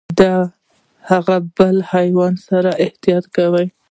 [0.19, 0.21] د
[1.09, 3.67] هغه بل حیوان سره احتياط کوئ.